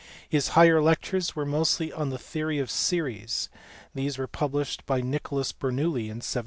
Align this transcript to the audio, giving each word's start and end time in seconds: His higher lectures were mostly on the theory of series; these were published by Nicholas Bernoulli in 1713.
His 0.27 0.47
higher 0.57 0.81
lectures 0.81 1.35
were 1.35 1.45
mostly 1.45 1.93
on 1.93 2.09
the 2.09 2.17
theory 2.17 2.57
of 2.57 2.71
series; 2.71 3.49
these 3.93 4.17
were 4.17 4.25
published 4.25 4.83
by 4.87 4.99
Nicholas 4.99 5.51
Bernoulli 5.53 6.05
in 6.09 6.17
1713. 6.25 6.37